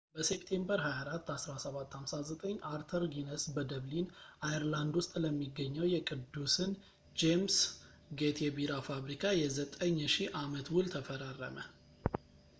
በሴፕቴምበር 0.13 0.79
24 0.83 1.27
1759 1.97 2.63
አርተር 2.69 3.03
ጊነስ 3.13 3.43
በደብሊን 3.55 4.07
አየርላንድ 4.47 4.95
ውስጥ 4.99 5.13
ለሚገኘው 5.23 5.85
የቅዱስን 5.93 6.73
ጄምስ 7.23 7.57
ጌት 8.21 8.39
የቢራ 8.45 8.79
ፋብሪካ 8.89 9.33
የ9,000 9.41 10.33
አመት 10.43 10.69
ውል 10.77 10.89
ተፈራረመ 10.95 11.59